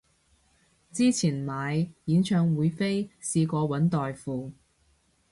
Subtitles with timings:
[0.91, 4.51] 之前買演唱會飛試過搵代付